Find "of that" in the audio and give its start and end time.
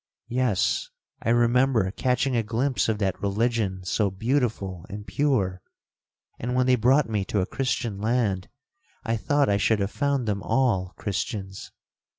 2.89-3.21